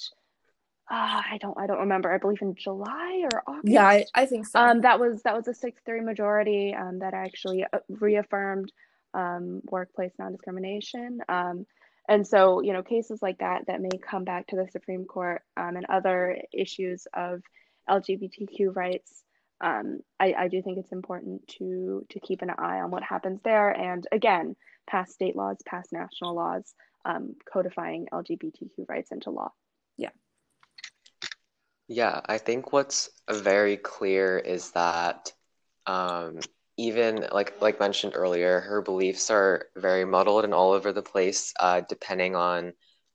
[0.89, 2.11] Uh, I don't I don't remember.
[2.11, 3.67] I believe in July or August.
[3.67, 4.59] Yeah, I, I think so.
[4.59, 8.71] Um, that was that was a six three majority um, that actually uh, reaffirmed
[9.13, 11.21] um, workplace non-discrimination.
[11.29, 11.65] Um,
[12.09, 15.43] and so, you know, cases like that that may come back to the Supreme Court
[15.55, 17.41] um, and other issues of
[17.89, 19.23] LGBTQ rights.
[19.61, 23.39] Um, I, I do think it's important to to keep an eye on what happens
[23.43, 24.55] there, and again,
[24.89, 26.73] pass state laws, pass national laws,
[27.05, 29.51] um, codifying LGBTQ rights into law.
[29.97, 30.09] Yeah,
[31.87, 35.33] Yeah, I think what's very clear is that
[35.87, 36.39] um,
[36.77, 41.53] even like like mentioned earlier, her beliefs are very muddled and all over the place,
[41.59, 42.73] uh, depending on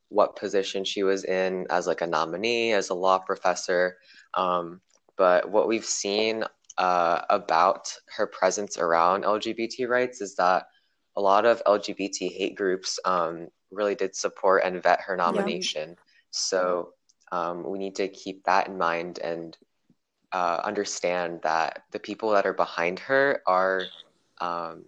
[0.09, 3.97] what position she was in as like a nominee, as a law professor.
[4.35, 4.81] Um,
[5.17, 6.45] but what we've seen
[6.79, 10.67] uh, about her presence around LGBT rights is that
[11.17, 15.97] a lot of LGBT hate groups um, really did support and vet her nomination.
[16.31, 16.93] So
[17.33, 19.57] um, we need to keep that in mind and
[20.33, 23.85] uh, understand that the people that are behind her are
[24.41, 24.85] um,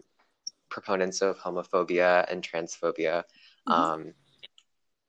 [0.68, 3.24] proponents of homophobia and transphobia.
[3.66, 3.72] Mhm.
[3.72, 4.14] Um,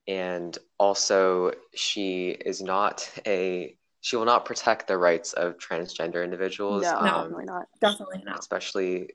[0.07, 6.83] and also, she is not a, she will not protect the rights of transgender individuals,
[6.83, 7.67] No, um, definitely not.
[7.79, 8.39] Definitely not.
[8.39, 9.09] especially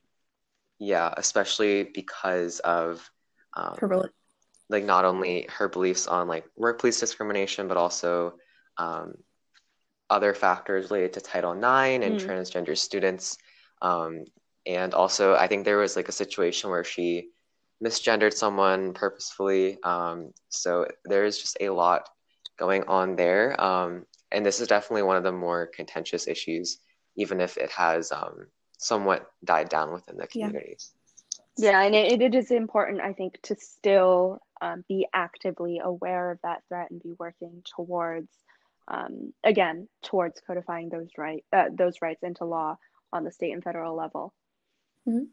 [0.85, 3.11] yeah, especially because of
[3.55, 3.75] um,
[4.69, 8.35] like not only her beliefs on like workplace discrimination, but also
[8.79, 9.15] um,
[10.11, 12.27] other factors related to Title IX and mm.
[12.27, 13.39] transgender students.
[13.83, 14.25] Um,
[14.67, 17.29] and also, I think there was like a situation where she
[17.83, 19.79] misgendered someone purposefully.
[19.83, 22.09] Um, so there is just a lot
[22.59, 23.61] going on there.
[23.63, 26.79] Um, and this is definitely one of the more contentious issues,
[27.17, 28.47] even if it has um,
[28.85, 30.77] somewhat died down within the community.
[31.57, 36.31] Yeah, yeah and it, it is important, I think, to still um, be actively aware
[36.31, 38.31] of that threat and be working towards,
[38.87, 42.77] um, again, towards codifying those right uh, those rights into law
[43.13, 44.35] on the state and federal level.
[45.09, 45.25] Mm-hmm.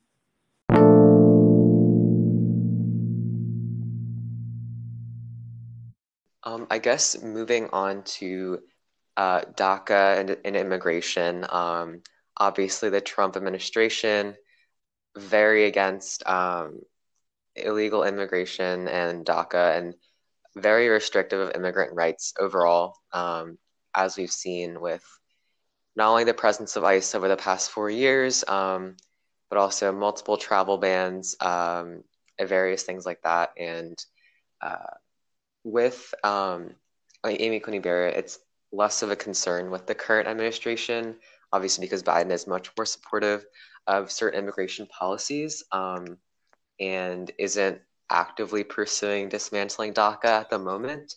[6.44, 8.60] Um, I guess moving on to
[9.16, 11.46] uh, DACA and, and immigration.
[11.50, 12.02] Um,
[12.42, 14.36] obviously, the Trump administration
[15.16, 16.80] very against um,
[17.56, 19.94] illegal immigration and DACA and
[20.56, 23.60] very restrictive of immigrant rights overall, um,
[23.94, 25.06] as we've seen with
[25.96, 28.98] not only the presence of ICE over the past four years, um,
[29.50, 32.04] but also multiple travel bans, um,
[32.40, 33.52] various things like that.
[33.56, 34.04] And
[34.62, 34.96] uh,
[35.64, 36.72] with um,
[37.24, 38.40] like Amy Coney Barrett, it's
[38.72, 41.18] less of a concern with the current administration,
[41.52, 43.46] obviously because Biden is much more supportive
[43.88, 46.18] of certain immigration policies um,
[46.80, 51.16] and isn't actively pursuing dismantling DACA at the moment.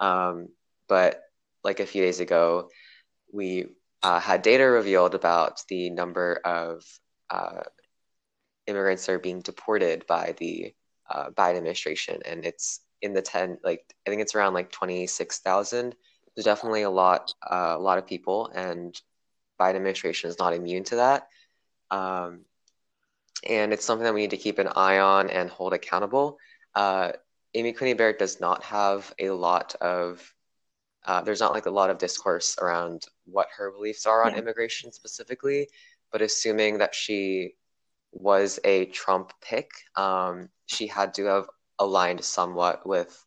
[0.00, 0.48] Um,
[0.88, 1.22] but
[1.64, 2.70] like a few days ago,
[3.32, 3.66] we
[4.02, 6.84] uh, had data revealed about the number of
[7.30, 7.62] uh,
[8.66, 10.74] immigrants that are being deported by the
[11.10, 15.94] uh, Biden administration, and it's in the 10 like i think it's around like 26000
[16.34, 19.00] there's definitely a lot uh, a lot of people and
[19.58, 21.28] biden administration is not immune to that
[21.90, 22.40] um,
[23.48, 26.38] and it's something that we need to keep an eye on and hold accountable
[26.74, 27.12] uh,
[27.54, 30.32] amy coney barrett does not have a lot of
[31.04, 34.38] uh, there's not like a lot of discourse around what her beliefs are on yeah.
[34.38, 35.68] immigration specifically
[36.10, 37.54] but assuming that she
[38.12, 41.46] was a trump pick um, she had to have
[41.78, 43.24] aligned somewhat with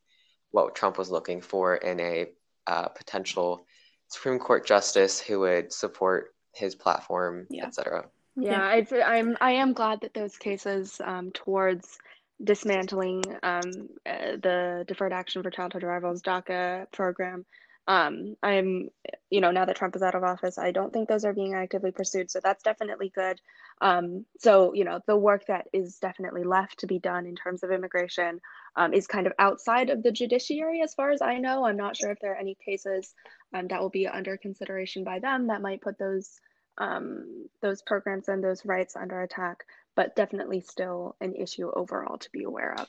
[0.50, 2.26] what Trump was looking for in a
[2.66, 3.64] uh, potential
[4.10, 7.66] Supreme Court justice who would support his platform, yeah.
[7.66, 8.06] etc.
[8.36, 9.06] Yeah, yeah.
[9.06, 11.98] I'm I am glad that those cases um, towards
[12.42, 17.44] dismantling um, uh, the Deferred Action for Childhood Arrivals DACA program
[17.86, 18.88] um, I'm,
[19.30, 21.54] you know, now that Trump is out of office, I don't think those are being
[21.54, 22.30] actively pursued.
[22.30, 23.40] So that's definitely good.
[23.80, 27.62] Um, so, you know, the work that is definitely left to be done in terms
[27.62, 28.40] of immigration
[28.76, 31.64] um, is kind of outside of the judiciary, as far as I know.
[31.64, 33.12] I'm not sure if there are any cases
[33.54, 36.40] um, that will be under consideration by them that might put those
[36.78, 39.64] um, those programs and those rights under attack,
[39.96, 42.86] but definitely still an issue overall to be aware of.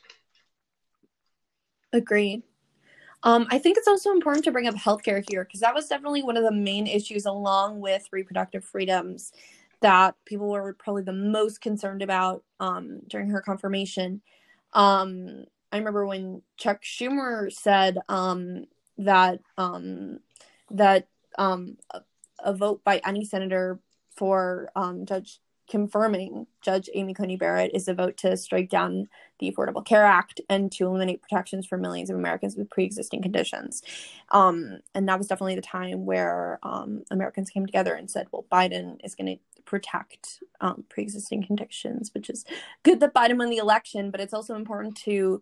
[1.91, 2.43] Agreed.
[3.23, 6.23] Um, I think it's also important to bring up healthcare here because that was definitely
[6.23, 9.31] one of the main issues, along with reproductive freedoms,
[9.81, 14.21] that people were probably the most concerned about um, during her confirmation.
[14.73, 18.65] Um, I remember when Chuck Schumer said um,
[18.97, 20.19] that um,
[20.71, 21.07] that
[21.38, 22.01] um, a,
[22.39, 23.79] a, vote by any senator
[24.10, 24.69] for
[25.05, 25.39] Judge
[25.71, 29.07] confirming Judge Amy Coney Barrett is a vote to strike down
[29.39, 33.21] the Affordable Care Act and to eliminate protections for millions of Americans with pre existing
[33.21, 33.81] conditions.
[34.31, 38.45] Um, and that was definitely the time where um, Americans came together and said, well,
[38.51, 42.43] Biden is going to protect um, pre existing conditions, which is
[42.84, 45.41] good that Biden won the election, but it's also important to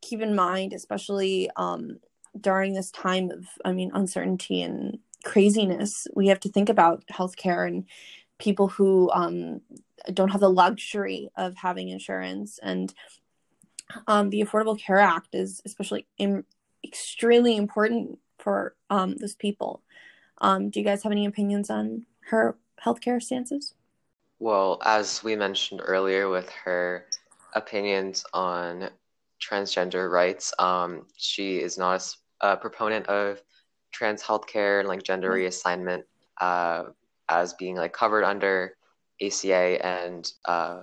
[0.00, 1.98] keep in mind, especially um,
[2.40, 7.66] during this time of, I mean, uncertainty and craziness, we have to think about healthcare
[7.66, 7.84] and
[8.38, 9.60] people who um,
[10.12, 12.58] don't have the luxury of having insurance.
[12.62, 12.92] And
[14.06, 16.44] um, the affordable care act is especially in,
[16.84, 19.82] extremely important for um, those people.
[20.38, 23.74] Um, do you guys have any opinions on her healthcare stances?
[24.38, 27.06] Well as we mentioned earlier with her
[27.54, 28.90] opinions on
[29.40, 32.06] transgender rights um, she is not
[32.42, 33.40] a, a, proponent of
[33.92, 35.46] trans healthcare and like gender mm-hmm.
[35.46, 36.02] reassignment
[36.40, 36.84] uh,
[37.28, 38.76] as being like covered under
[39.20, 40.82] ACA and uh,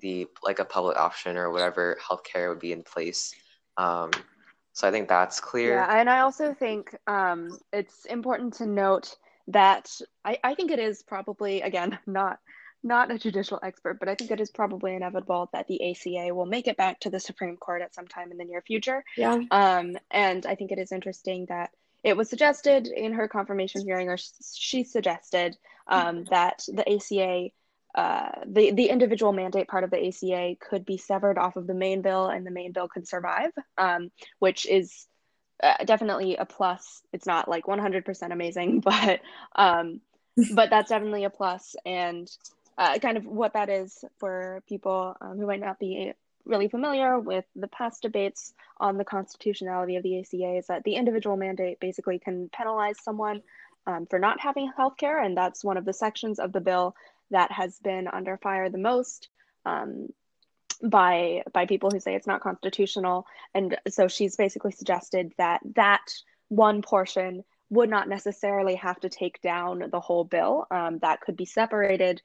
[0.00, 3.34] the like a public option or whatever healthcare would be in place.
[3.76, 4.10] Um,
[4.72, 5.74] so I think that's clear.
[5.74, 9.16] Yeah, and I also think um, it's important to note
[9.48, 9.90] that
[10.24, 12.38] I, I think it is probably again not
[12.82, 16.46] not a judicial expert, but I think it is probably inevitable that the ACA will
[16.46, 19.04] make it back to the Supreme Court at some time in the near future.
[19.18, 19.38] Yeah.
[19.50, 21.72] Um, and I think it is interesting that
[22.02, 24.18] it was suggested in her confirmation hearing, or
[24.54, 27.50] she suggested um, that the ACA
[27.94, 31.74] uh, the the individual mandate part of the ACA could be severed off of the
[31.74, 35.06] main bill, and the main bill could survive, um, which is
[35.62, 37.02] uh, definitely a plus.
[37.12, 39.20] It's not like 100% amazing, but
[39.56, 40.00] um,
[40.54, 41.74] but that's definitely a plus.
[41.84, 42.30] And
[42.78, 46.12] uh, kind of what that is for people um, who might not be
[46.44, 50.94] really familiar with the past debates on the constitutionality of the ACA is that the
[50.94, 53.42] individual mandate basically can penalize someone
[53.86, 56.94] um, for not having health care, and that's one of the sections of the bill
[57.30, 59.28] that has been under fire the most.
[59.64, 60.08] Um,
[60.82, 66.10] by by people who say it's not constitutional and so she's basically suggested that that
[66.48, 71.36] one portion would not necessarily have to take down the whole bill um, that could
[71.36, 72.22] be separated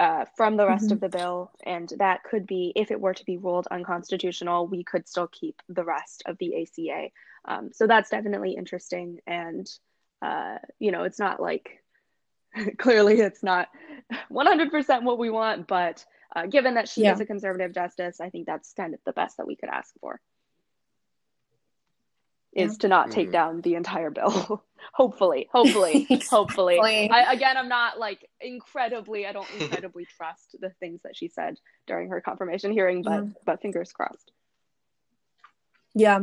[0.00, 0.94] uh, from the rest mm-hmm.
[0.94, 4.82] of the bill and that could be if it were to be ruled unconstitutional we
[4.82, 7.08] could still keep the rest of the aca
[7.44, 9.70] um, so that's definitely interesting and
[10.22, 11.82] uh, you know it's not like
[12.78, 13.68] clearly it's not
[14.32, 17.12] 100% what we want but uh, given that she yeah.
[17.12, 19.92] is a conservative justice, I think that's kind of the best that we could ask
[20.00, 20.20] for.
[22.60, 23.32] Is to not take mm-hmm.
[23.32, 24.64] down the entire bill.
[24.92, 26.78] hopefully, hopefully, hopefully.
[26.80, 29.26] I, again, I'm not like incredibly.
[29.26, 33.34] I don't incredibly trust the things that she said during her confirmation hearing, but mm.
[33.44, 34.32] but fingers crossed.
[35.94, 36.20] Yeah.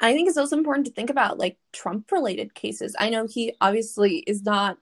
[0.00, 2.96] I think it's also important to think about like Trump related cases.
[2.98, 4.78] I know he obviously is not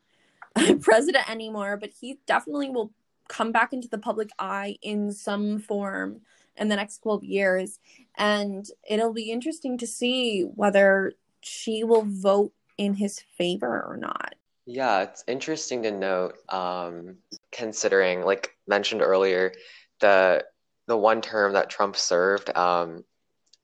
[0.81, 2.93] president anymore, but he definitely will
[3.29, 6.21] come back into the public eye in some form
[6.57, 7.79] in the next 12 years.
[8.17, 14.35] And it'll be interesting to see whether she will vote in his favor or not.
[14.65, 17.17] Yeah, it's interesting to note, um,
[17.51, 19.53] considering, like mentioned earlier,
[20.01, 20.45] the
[20.87, 23.05] the one term that Trump served, um,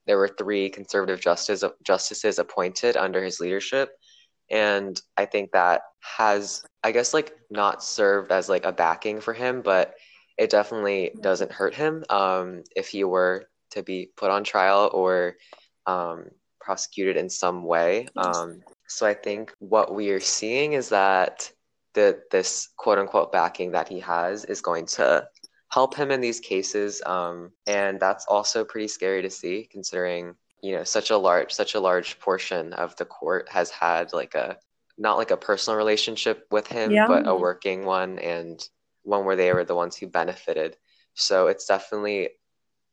[0.06, 3.90] there were three conservative justices justices appointed under his leadership,
[4.50, 9.34] and I think that has I guess like not served as like a backing for
[9.34, 9.94] him, but
[10.38, 15.36] it definitely doesn't hurt him um, if he were to be put on trial or
[15.86, 16.26] um,
[16.60, 18.06] prosecuted in some way.
[18.16, 21.50] Um, so I think what we are seeing is that
[21.94, 25.26] the this quote unquote backing that he has is going to
[25.70, 30.72] help him in these cases, um, and that's also pretty scary to see considering you
[30.72, 34.56] know such a large such a large portion of the court has had like a
[34.96, 37.06] not like a personal relationship with him yeah.
[37.06, 38.68] but a working one and
[39.02, 40.76] one where they were the ones who benefited.
[41.14, 42.30] So it's definitely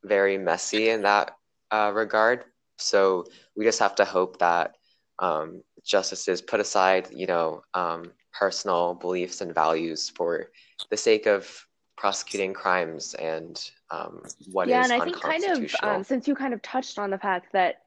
[0.04, 1.32] very messy in that
[1.72, 2.46] uh, regard.
[2.78, 3.26] So
[3.56, 4.76] we just have to hope that
[5.20, 10.48] um, justices put aside you know um, personal beliefs and values for
[10.90, 11.66] the sake of
[11.98, 16.54] prosecuting crimes and um, what yeah, and I think kind of um, since you kind
[16.54, 17.85] of touched on the fact that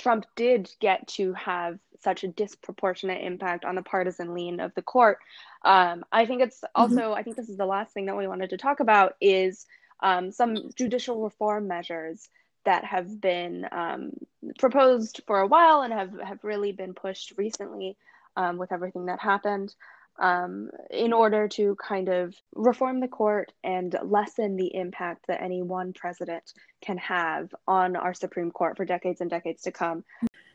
[0.00, 4.82] Trump did get to have such a disproportionate impact on the partisan lean of the
[4.82, 5.18] court.
[5.62, 6.80] Um, I think it's mm-hmm.
[6.80, 7.14] also mm-hmm.
[7.14, 9.66] I think this is the last thing that we wanted to talk about is
[10.02, 12.30] um, some judicial reform measures
[12.64, 14.12] that have been um,
[14.58, 17.96] proposed for a while and have have really been pushed recently
[18.36, 19.74] um, with everything that happened
[20.18, 25.62] um, in order to kind of reform the court and lessen the impact that any
[25.62, 26.52] one president
[26.82, 30.04] can have on our Supreme Court for decades and decades to come.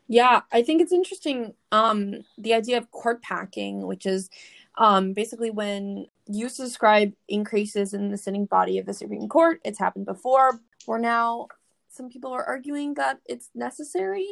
[0.08, 4.30] Yeah, I think it's interesting um, the idea of court packing, which is
[4.78, 9.60] um, basically when you subscribe increases in the sitting body of the Supreme Court.
[9.64, 10.60] It's happened before.
[10.86, 11.48] For now,
[11.90, 14.28] some people are arguing that it's necessary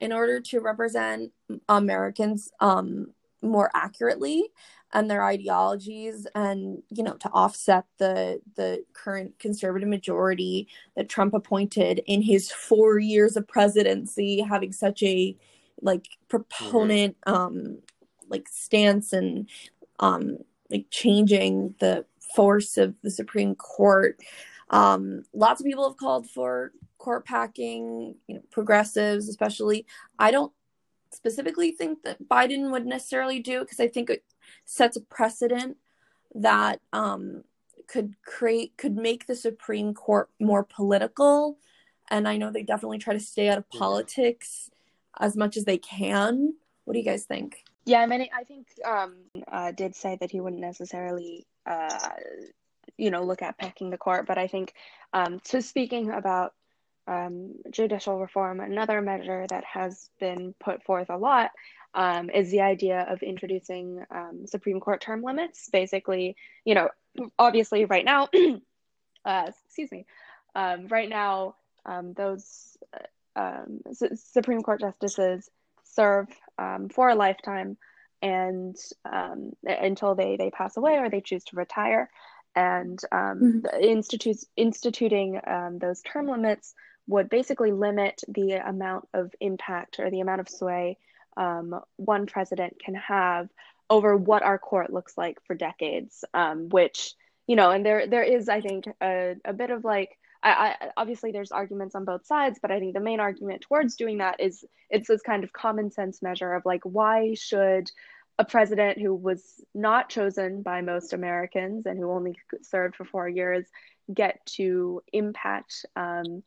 [0.00, 1.32] in order to represent
[1.68, 3.12] Americans um,
[3.42, 4.50] more accurately
[4.92, 11.34] and their ideologies and you know to offset the the current conservative majority that Trump
[11.34, 15.36] appointed in his 4 years of presidency having such a
[15.80, 17.34] like proponent mm-hmm.
[17.34, 17.78] um
[18.28, 19.48] like stance and
[20.00, 20.38] um
[20.70, 24.18] like changing the force of the Supreme Court
[24.70, 29.86] um lots of people have called for court packing you know progressives especially
[30.18, 30.52] i don't
[31.12, 34.24] specifically think that Biden would necessarily do because I think it
[34.64, 35.76] sets a precedent
[36.34, 37.44] that um,
[37.86, 41.58] could create could make the Supreme Court more political.
[42.10, 44.70] And I know they definitely try to stay out of politics
[45.18, 46.54] as much as they can.
[46.84, 47.64] What do you guys think?
[47.84, 49.14] Yeah, I mean, I think um,
[49.50, 52.10] uh, did say that he wouldn't necessarily, uh,
[52.96, 54.74] you know, look at packing the court, but I think,
[55.12, 56.52] um, so speaking about
[57.10, 61.50] um, judicial reform, another measure that has been put forth a lot
[61.92, 65.68] um, is the idea of introducing um, Supreme Court term limits.
[65.72, 66.88] Basically, you know,
[67.36, 68.28] obviously, right now,
[69.24, 70.06] uh, excuse me,
[70.54, 72.76] um, right now, um, those
[73.36, 73.80] uh, um,
[74.14, 75.50] Supreme Court justices
[75.82, 76.28] serve
[76.92, 77.76] for a lifetime
[78.22, 78.76] and
[79.64, 82.08] until they, they pass away or they choose to retire.
[82.54, 83.82] and um, mm-hmm.
[83.82, 86.74] institutes instituting um, those term limits
[87.10, 90.96] would basically limit the amount of impact or the amount of sway
[91.36, 93.48] um, one president can have
[93.88, 97.14] over what our court looks like for decades, um, which
[97.46, 100.90] you know, and there there is, I think, a, a bit of like I, I,
[100.96, 104.40] obviously there's arguments on both sides, but I think the main argument towards doing that
[104.40, 107.90] is it's this kind of common sense measure of like why should
[108.38, 109.42] a president who was
[109.74, 113.66] not chosen by most Americans and who only served for four years
[114.12, 116.42] get to impact um,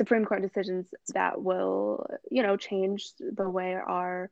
[0.00, 4.30] Supreme Court decisions that will, you know, change the way our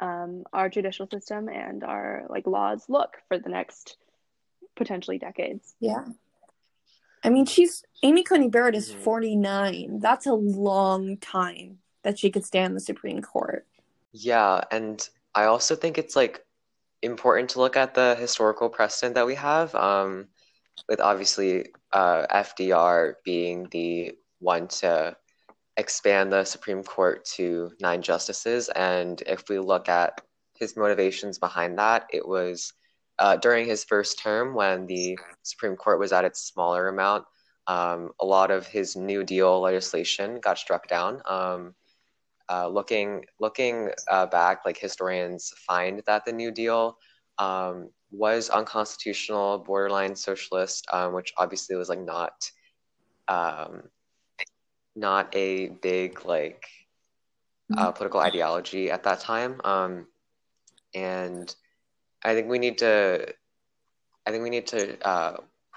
[0.00, 3.98] um, our judicial system and our like laws look for the next
[4.76, 5.74] potentially decades.
[5.78, 6.06] Yeah.
[7.22, 9.02] I mean, she's Amy Coney Barrett is mm-hmm.
[9.02, 9.98] 49.
[10.00, 13.66] That's a long time that she could stay on the Supreme Court.
[14.12, 16.46] Yeah, and I also think it's like
[17.02, 20.28] important to look at the historical precedent that we have, um,
[20.88, 25.16] with obviously uh, FDR being the one to
[25.76, 28.68] expand the Supreme Court to nine justices.
[28.70, 30.20] And if we look at
[30.58, 32.72] his motivations behind that, it was
[33.18, 37.24] uh, during his first term when the Supreme Court was at its smaller amount.
[37.66, 41.22] Um, a lot of his New Deal legislation got struck down.
[41.26, 41.74] Um,
[42.50, 46.96] uh, looking looking uh, back, like historians find that the New Deal
[47.38, 52.50] um, was unconstitutional, borderline socialist, um, which obviously was like not
[53.28, 53.82] um,
[54.96, 56.66] not a big like
[57.76, 59.60] uh, political ideology at that time.
[59.64, 60.06] Um,
[60.94, 61.54] and
[62.24, 63.32] I think we need to.
[64.26, 65.06] I think we need to.
[65.06, 65.36] Uh,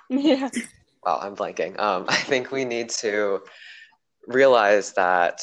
[0.09, 0.49] yeah.
[1.05, 1.79] Wow, I'm blanking.
[1.79, 3.41] Um, I think we need to
[4.27, 5.41] realize that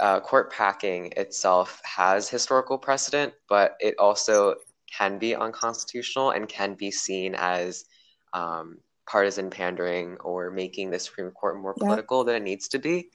[0.00, 4.54] uh, court packing itself has historical precedent, but it also
[4.96, 7.84] can be unconstitutional and can be seen as
[8.32, 12.32] um, partisan pandering or making the Supreme Court more political yeah.
[12.32, 13.10] than it needs to be.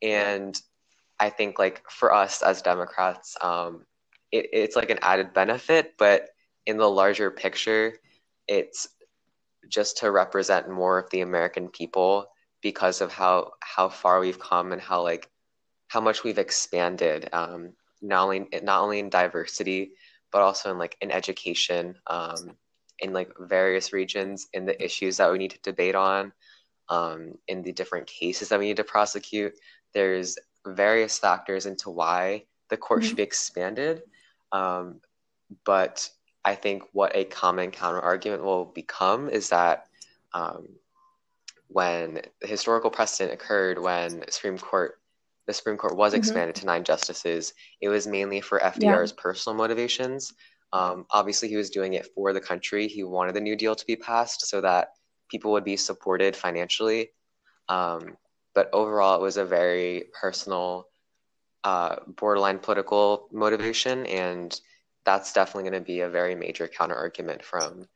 [0.00, 0.60] And
[1.18, 3.86] I think, like for us as Democrats, um,
[4.30, 6.30] it, it's like an added benefit, but
[6.66, 7.94] in the larger picture,
[8.48, 8.88] it's
[9.68, 12.26] just to represent more of the American people
[12.60, 15.28] because of how how far we've come and how like
[15.88, 19.92] how much we've expanded um, not only not only in diversity
[20.30, 22.56] but also in like in education um,
[23.02, 26.32] in like various regions in the issues that we need to debate on
[26.88, 29.52] um, in the different cases that we need to prosecute
[29.92, 33.08] there's various factors into why the court mm-hmm.
[33.08, 34.02] should be expanded
[34.52, 35.00] um,
[35.64, 36.08] but
[36.44, 39.86] I think what a common counter argument will become is that
[40.34, 40.68] um,
[41.68, 44.98] when the historical precedent occurred, when Supreme Court
[45.46, 46.18] the Supreme Court was mm-hmm.
[46.18, 46.60] expanded mm-hmm.
[46.60, 49.22] to nine justices, it was mainly for FDR's yeah.
[49.22, 50.32] personal motivations.
[50.72, 52.88] Um, obviously, he was doing it for the country.
[52.88, 54.92] He wanted the New Deal to be passed so that
[55.28, 57.10] people would be supported financially.
[57.68, 58.16] Um,
[58.54, 60.88] but overall, it was a very personal,
[61.64, 64.58] uh, borderline political motivation, and
[65.04, 67.88] that's definitely going to be a very major counter argument from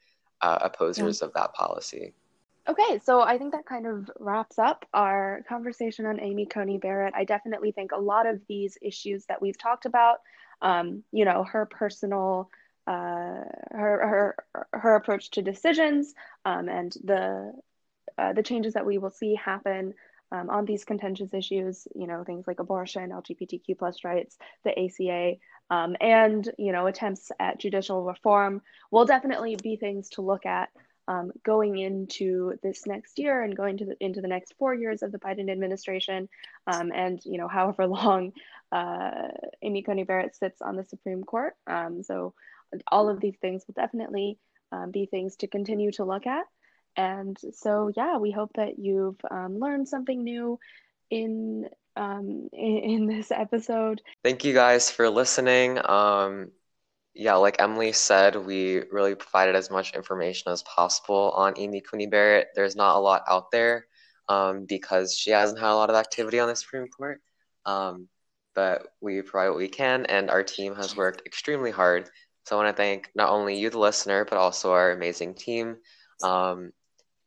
[0.42, 1.26] uh, opposers yeah.
[1.26, 2.14] of that policy.
[2.68, 7.14] Okay, so I think that kind of wraps up our conversation on Amy Coney Barrett.
[7.14, 10.18] I definitely think a lot of these issues that we've talked about,
[10.62, 12.50] um, you know, her personal,
[12.86, 14.36] uh, her her
[14.72, 16.14] her approach to decisions,
[16.44, 17.52] um, and the
[18.18, 19.94] uh, the changes that we will see happen
[20.32, 25.34] um, on these contentious issues, you know, things like abortion, LGBTQ plus rights, the ACA,
[25.70, 30.70] um, and you know attempts at judicial reform will definitely be things to look at
[31.08, 35.02] um, going into this next year and going to the, into the next four years
[35.02, 36.28] of the Biden administration,
[36.66, 38.32] um, and you know however long
[38.72, 39.28] uh,
[39.62, 41.54] Amy Coney Barrett sits on the Supreme Court.
[41.66, 42.34] Um, so
[42.90, 44.38] all of these things will definitely
[44.72, 46.44] um, be things to continue to look at.
[46.96, 50.58] And so yeah, we hope that you've um, learned something new
[51.10, 54.02] in um, in, in, this episode.
[54.22, 55.78] Thank you guys for listening.
[55.84, 56.50] Um,
[57.14, 62.06] yeah, like Emily said, we really provided as much information as possible on Amy Coney
[62.06, 62.48] Barrett.
[62.54, 63.86] There's not a lot out there
[64.28, 67.22] um, because she hasn't had a lot of activity on the Supreme Court.
[67.64, 68.08] Um,
[68.54, 72.10] but we provide what we can, and our team has worked extremely hard.
[72.46, 75.78] So I want to thank not only you, the listener, but also our amazing team.
[76.22, 76.70] Um,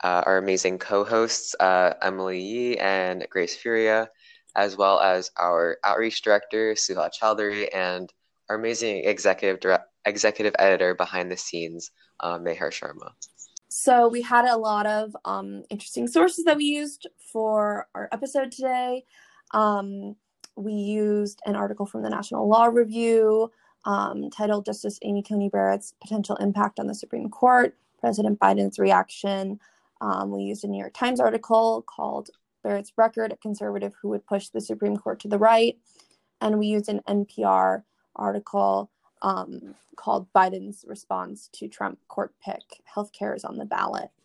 [0.01, 4.09] uh, our amazing co-hosts uh, Emily Yi and Grace Furia,
[4.55, 8.09] as well as our outreach director Suha Chowdhury and
[8.49, 9.59] our amazing executive
[10.05, 11.91] executive editor behind the scenes
[12.21, 13.11] uh, Mehar Sharma.
[13.67, 18.53] So we had a lot of um, interesting sources that we used for our episode
[18.53, 19.03] today.
[19.53, 20.15] Um,
[20.55, 23.51] we used an article from the National Law Review
[23.85, 29.59] um, titled Justice Amy Coney Barrett's Potential Impact on the Supreme Court, President Biden's Reaction,
[30.01, 32.29] Um, we used a New York Times article called
[32.63, 35.77] Barrett's Record, a conservative who would push the Supreme Court to the right.
[36.41, 37.83] And we used an NPR
[38.15, 38.89] article
[39.21, 44.09] um, called Biden's Response to Trump Court Pick Healthcare is on the Ballot.